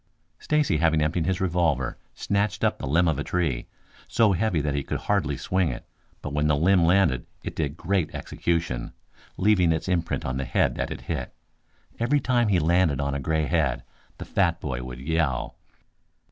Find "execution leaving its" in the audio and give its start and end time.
8.15-9.87